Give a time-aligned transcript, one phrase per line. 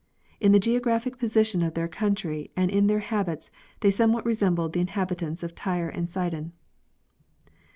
[0.39, 3.51] In the geographic position of their country and in their habits
[3.81, 6.53] they somewhat resemble the inhabitants of Tyre and Sidon.